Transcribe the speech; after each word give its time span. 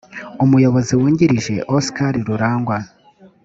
umuyobozi 0.43 0.91
wungirije 0.99 1.53
oscar 1.77 2.13
rurangwa 2.27 2.77